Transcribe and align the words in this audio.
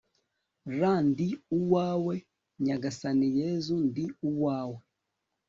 r/ndi 0.79 1.27
uwawe 1.57 2.15
nyagasani 2.65 3.27
yezu, 3.39 3.75
ndi 3.87 4.05
uwawe 4.29 4.79